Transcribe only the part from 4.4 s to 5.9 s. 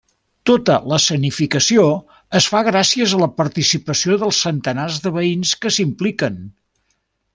centenars de veïns que